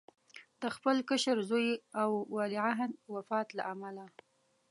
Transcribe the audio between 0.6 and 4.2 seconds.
د خپل کشر زوی او ولیعهد وفات له امله.